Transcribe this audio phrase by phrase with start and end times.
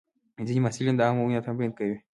[0.47, 1.97] ځینې محصلین د عامه وینا تمرین کوي.